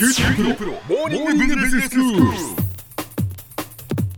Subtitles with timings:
[0.00, 2.59] QTPro モーニングビジネススクール。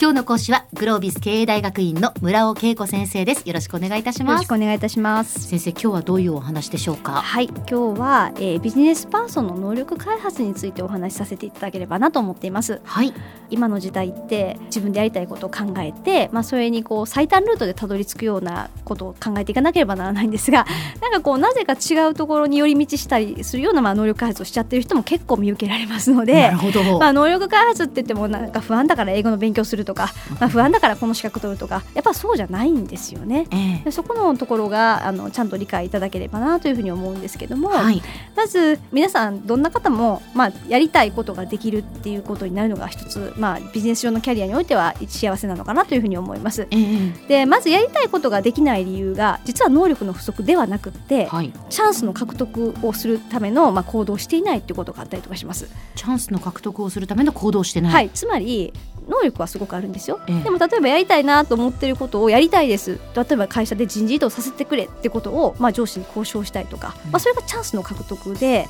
[0.00, 4.20] 今日の講師はグロービス経営大学院の村尾佳子先生ですよろしくお願いいたします。
[4.20, 5.40] よろしくお願いいたします。
[5.40, 7.14] 先生今日はどういうお話でしょうか？
[7.14, 12.80] はい、今日は、えービジネスパーソンの能力開発についてお話しさせていただければなと思っています。
[12.84, 13.12] はい
[13.50, 20.64] 今の時代って自分でやりたいことを考えて、まあそれにこう最短ルートでたどり着くようなことを考えていかなければならないんですが、
[21.00, 26.56] なんかこうなぜか違うところに寄り道したりするようなまあ能力開発をしちゃってる人も結構見受けられますのなでる。
[26.58, 33.46] ほど、まあ、能力開発って言ってもなんか不安だから英語の勉強するとか、まあ、不安だからこの資格取るとかやっぱそうじゃないんですよね。
[33.50, 38.02] えでそこのところがあのちゃんと理解いただければなというふうに思うんですけども、えはい
[38.36, 46.68] まず皆さんどんな方も、まあ、やりたいことができるっていうことになるのが一つ、まあ、ビジネス上のキャリアにおいては幸せなのかなというふうに思います。
[46.70, 55.68] ええでまずやりたいことができない理由が実は能力の不足ではなくってはいチャンスの獲得をするための、まあ、行動をしていないっていうことがあったりとかします。
[55.94, 58.72] チャンスの獲得をするための行動をしてない、はい、つまり
[59.08, 60.42] 能力はすごくあるんですよ、ええ。
[60.42, 63.00] でも例えばやりたいなと思ってることをやりたいです。
[63.16, 67.10] 例えば会社で人事異動させてくれってことを、まあ、上司に交渉したりとか、うん。
[67.12, 68.68] まあ、それがチャンスの獲得で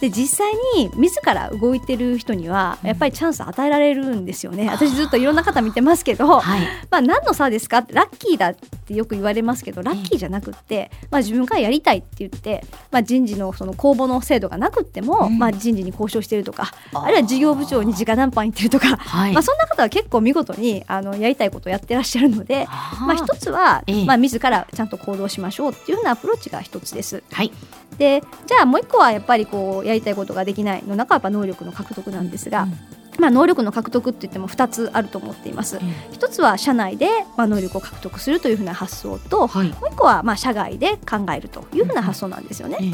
[0.00, 6.60] で実際に自ら動いてる人にはやっぱりチャンス与えられるんですよね、私ずっといろんな方見てますけど、はい。
[6.90, 7.80] まあ、何の差ですか？
[7.88, 8.54] ラッキーだ
[8.86, 15.38] ってよく言われますけどラッキーじゃなくって、まあ、自分からやりたいって言って、まあ、人事のその公募の制度がなくっても、うん。
[15.38, 22.66] まあ、人事に交渉してるとかあるいは事業部長に直談判行ってるとか、はい、まあ、そんな方は結構見事にあのやりたいことをやってらっしゃるので、
[23.00, 24.04] まあ、一つは、ええ。
[24.04, 27.22] まあ、自らちゃんと行動しましょうっていうようなアプローチが一つです。
[27.32, 27.52] はい。
[27.98, 35.78] でじゃあもう一個はやっぱりこうやりたいことができないの中はやっぱ能力の獲得なんですが、うんまあ、能力の獲得って言っても2つあると思っています。
[36.12, 42.78] 一つは社内で、まあ、能力を獲得するというふうな発想と、はいもう一個はまあ社外で考えるというふうな発想なんですよね。
[42.80, 42.84] え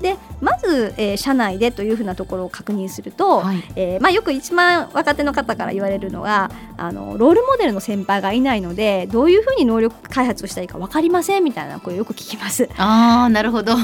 [0.00, 12.68] えでまず、えー社内でというふうなところを確認すると、はいえーまあ、よく一番若手の方から言われるのがあのロールモデルの先輩がいないのでどういうふうに能力開発をしたらいいか分かりませんみたいな声をよく聞きます。
[12.76, 13.74] ああなるほど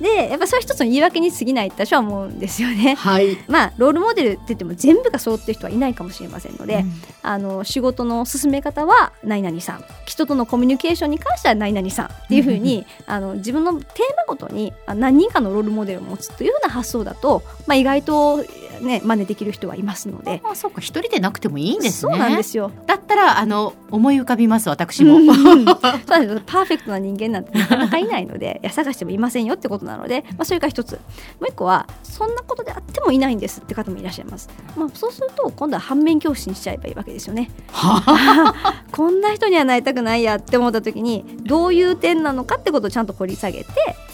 [0.00, 2.94] でやっぱそれは一つの言い訳に過ぎないって私は思うんですよね。
[2.94, 6.92] はいまあロールモデルって言っても全部が揃ってる人はいないかもしれませんので、うん
[7.26, 18.44] あの仕事の進め方は何々さん人とのコミュニケーションに関しては何々さんっていうふうにあの自分のテーマごとにあ何人かのロールモデルを持つというような発想だと、まあ、意外と、
[18.82, 20.42] ね、真似できる人はいますので。
[20.44, 22.70] あそうか一人でなくてもいいんですねそうなんですよ。
[22.86, 25.18] だったらあの思い浮かびます私も、
[25.76, 30.92] パーフェクトな人間なんてなかなかいないので いや探してもいませんよってことなので、まあ、それが一つ。
[30.94, 30.98] も
[31.42, 37.50] う一個はそんなことであってもいないんですって方もいらっしゃいます、まあ、そうすると今度は反面教師にしちゃえばいいわけですよね。
[38.92, 43.68] こんな人にはなりたくないやって思った時にどういう点なのかってことをちゃんと掘り下げて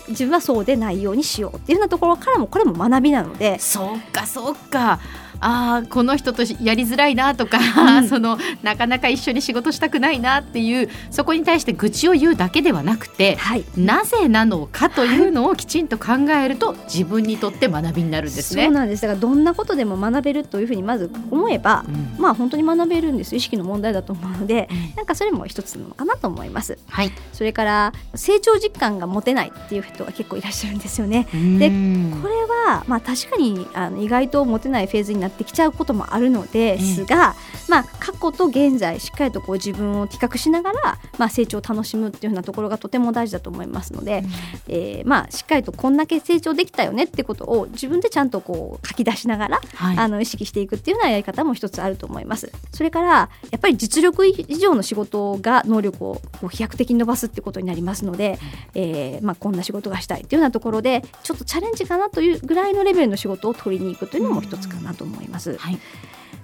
[0.09, 3.59] 自分はそうでないようにしようっていうようなところからもこれも学びなので。
[3.59, 4.99] そうかそうか
[5.41, 7.59] あーこの人とやりづらいなとか、
[7.99, 8.09] うん。
[8.09, 13.65] そのなかなか一緒に仕事したくないなっていうそこに対して愚痴を言うだけではなくてはい。
[13.77, 18.65] なぜなのかというのをきちんと考えると自分にとって学びになるんですね。
[18.65, 19.03] そうなんです。
[19.03, 22.22] だからどんなことでも学べるというふうにまず思えばうん。
[22.22, 23.34] まあ本当に学べるんです。
[23.34, 24.97] 意識の問題だと思うのでうん。
[24.97, 26.78] なんかそれも一つなのかなと思います。
[26.89, 27.12] はい。
[27.33, 31.27] それから成長実感が持てないっていう人が結構いらっしゃるんですよね。
[31.33, 32.19] でうん。
[32.22, 32.34] これ
[32.67, 37.34] はまあ確かにあの意外と持てないフェーズになってきちゃうこともあるのですが、
[37.68, 44.22] まあ過去と現在しっかりとこう自分を比較しながらまあ成長を楽しむっていうようなところがとても大事だと思いますので、
[44.68, 49.96] えーまあしっかりとこんだけ成長できたよねってことを自分でちゃんとこう書き出しながらはい。
[49.96, 52.50] あの意識していくっていうようなやり方も一つあると思います。
[52.72, 58.38] それからやっぱり実力以上の仕事が能力をこう飛躍的に伸ばすってことになりますので、
[58.74, 65.56] えーまあ、こんな仕事がしたいっていうようなところでちょっとチャレンジかなというぐらいのレベルの仕事を取りに行くというのも一つかなと思います。
[65.56, 65.78] はい。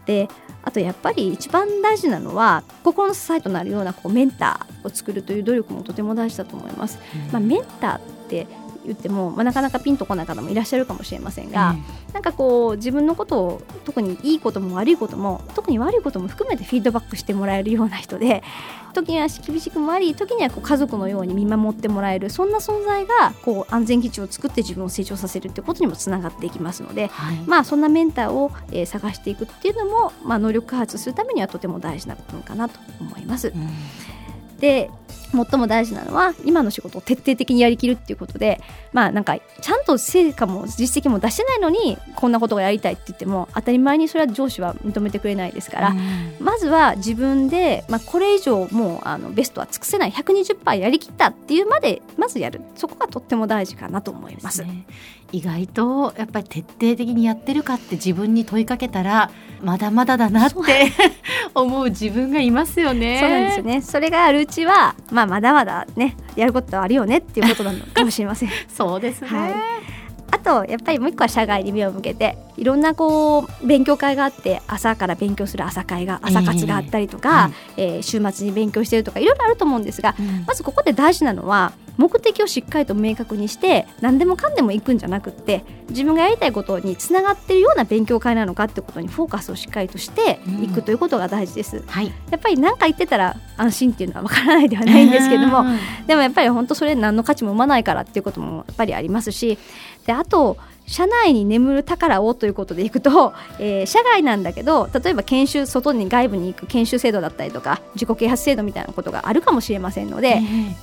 [0.06, 0.28] で
[0.62, 6.98] あとやっぱり一番大事なのは心の支えとなるようなこうメンターを作るという努力もとても大事だと思います。
[7.32, 8.46] まあ、メンターって
[8.86, 11.76] 言っても、まあ、なかなかピンとこない方もいらっしゃるかもしれませんが、
[12.12, 18.42] なんかこう自分のことを特にいいことも悪いことも特に悪いことも含めてフィードバックしてもらえるような人で
[18.94, 27.08] 時には厳しくもあり時にはこう家族のように見守ってもらえるそんな存在がこう安全基地を作って自分を成長させるってことにもつながっていきますので。
[27.08, 27.36] はい。
[27.46, 33.48] まあ、そんなメンターを、えー探していくっていうのも、まあ、能力開発するためにはとても大事な部分かなと思います。
[33.48, 33.68] うん
[34.60, 34.90] で
[35.32, 38.60] 最も大事なのは今の仕事を徹底的にやりきるっていうことで
[38.92, 45.96] まあなんかちゃんと成果も実績も出してないのにこんなことがやりたいって言っても当たり前にそれは上司は認めてくれないですから、
[46.40, 52.60] まずは自分で、まあ、これ以上もうあのベストは尽くせない120%やりきったっていうまでまずやる。
[52.74, 54.62] そこがとっても大事かなと思います。
[54.62, 54.86] ね。
[55.32, 59.30] 意外とやっぱり徹底的にやってるかって自分に問いかけたら
[59.62, 60.56] まだまだだなって
[61.54, 63.18] 思う自分がいますよね。
[63.20, 63.82] そうなんですよね。
[63.82, 68.50] それがあるうちは、まあ、まだまだねやることはあるよねっていうことなのかもしれません。
[68.68, 69.28] そうですね。
[69.28, 69.54] はい
[70.28, 91.82] あとやっぱりもう一個は社外に目を向けていろんなこう勉強会があって朝から勉強する朝会が朝活があったりとか、えー週末に勉強してるとかいろいろあると思うんですが、うんまずここで大事なのは目的をしっかりと明確にして何でもかんでも行くんじゃなくって自分がやりたいことにつながってるような勉強会なのかってことにフォーカスをしっかりとしていくということが大事です。
[91.86, 92.12] はい。
[92.30, 99.58] やっぱり何か言ってたら安心っていうのはわからないではないんですけども、うんでもやっぱり本当それ何の価値も生まないからっていうこともやっぱりありますし
[100.06, 110.32] であと社内に眠る宝をということでいくと、 えー社外なんだけど例えば研修外に外部に行く研修制度だったりとか自己啓発制度みたいなことがあるかもしれませんので、え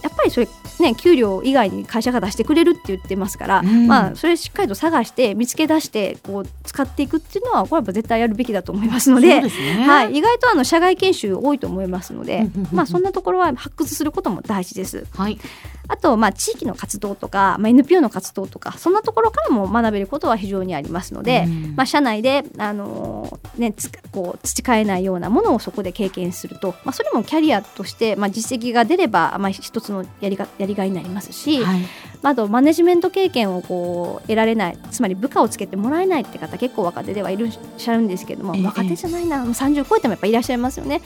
[0.01, 0.47] やっぱりそれ
[0.79, 9.49] ね給料以外に会社が出してくれるって言ってますから、うんまあそれしっかりと探して見つけ出してこう使っていくっていうのはこれはやっぱ絶対やるべきだと思いますのでね。
[9.88, 15.06] はい、意外とあの社外研修多いと思いますのでまあそんなところは発掘することも大事です。
[15.15, 15.39] はい。
[15.88, 31.81] あとまあ地域の活動とか、まあ、NPO の活動とかそんなところからも学べることは非常にありますので、うんまあ社内であのーねつこう培えないようなものをそこで経験すると、まあそれもキャリアとしてまあ実績が出ればまあ一つのやりがやりがいになりますし、はい。
[32.23, 41.01] まああとマネジメント経験をこう得られないつまり部下をつけてもらえないって方結構若手ではいらっしゃるんですけども、ええ若手じゃないなもう30超えてもやっぱいらっしゃいますよね。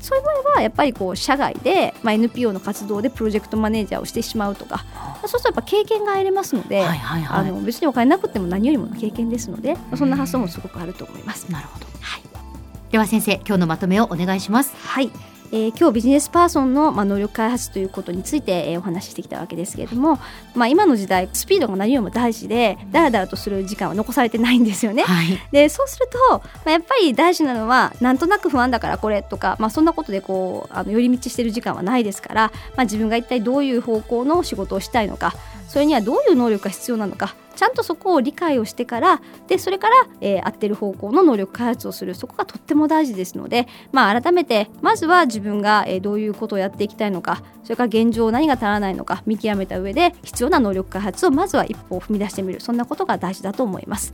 [0.00, 4.84] そういう場合はやっぱりこう社外で、まあ、NPO の活動でプロジェクトマネージャーをしてしまうとか
[5.26, 7.48] そうするとやっぱ経験が得れますので、はいはいはい。
[7.48, 11.50] あの別にお金なくても何よりも経験ですので、まあそんな発想もすごくあると思います。
[11.50, 11.86] なるほど。
[12.00, 12.22] はい
[12.94, 14.72] では先生今日のまとめをお願いします。
[14.76, 15.10] はい、
[15.52, 20.18] えー今日ビジネスパーソンの、まあ、能力開発ということについて、えーお話ししてきたわけですけれども、
[20.54, 25.04] まあ、今の時代スピードが何よりも大事でだらだらとする時間は残されてないんですよね。
[25.04, 25.38] はい。
[25.52, 35.34] でそうすると、まあ、やっぱり大事なのはなんとなく不安だからこれとか、まあ、そんなことでこうあの寄り道してる時間はないですから、まあ、自分が一体どういう方向の仕事をしたいのか
[35.74, 54.12] それにはどういう能力が必要なのかちゃんとそこを理解をしてからでそれから、えー合ってる方向の能力開発をするそこがとっても大事ですので、まあ、改めてまずは自分が、えーどういうことをやっていきたいのかそれから現状何が足らないのか見極めた上で必要な能力開発をまずは一歩を踏み出してみるそんなことが大事だと思います。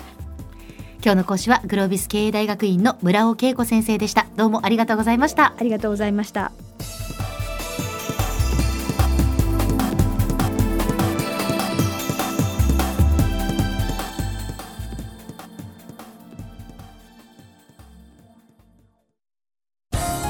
[1.03, 4.27] 今日の講師はグロービス経営大学院の村尾佳子先生でした。
[4.37, 5.53] どうもありがとうございました。
[5.59, 6.69] ありがとうございました。